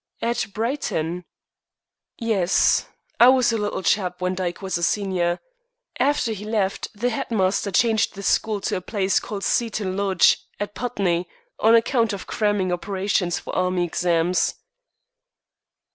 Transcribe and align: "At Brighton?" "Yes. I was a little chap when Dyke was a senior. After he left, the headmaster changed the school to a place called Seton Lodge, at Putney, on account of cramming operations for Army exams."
"At 0.19 0.47
Brighton?" 0.51 1.25
"Yes. 2.17 2.87
I 3.19 3.27
was 3.29 3.51
a 3.51 3.57
little 3.59 3.83
chap 3.83 4.19
when 4.19 4.33
Dyke 4.33 4.59
was 4.63 4.79
a 4.79 4.81
senior. 4.81 5.39
After 5.99 6.31
he 6.31 6.43
left, 6.43 6.87
the 6.95 7.11
headmaster 7.11 7.69
changed 7.69 8.15
the 8.15 8.23
school 8.23 8.61
to 8.61 8.77
a 8.77 8.81
place 8.81 9.19
called 9.19 9.43
Seton 9.43 9.95
Lodge, 9.95 10.39
at 10.59 10.73
Putney, 10.73 11.29
on 11.59 11.75
account 11.75 12.13
of 12.13 12.25
cramming 12.25 12.71
operations 12.73 13.37
for 13.37 13.55
Army 13.55 13.83
exams." 13.85 14.55